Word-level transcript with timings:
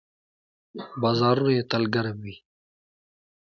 بازارونه 1.01 1.51
یې 1.57 1.63
تل 1.71 1.83
ګرم 1.93 2.17
وي. 2.25 2.35